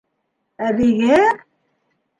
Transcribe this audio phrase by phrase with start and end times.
[0.69, 1.21] Әбейгә?!